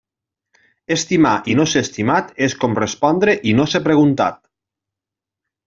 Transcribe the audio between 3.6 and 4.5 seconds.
no ser preguntat.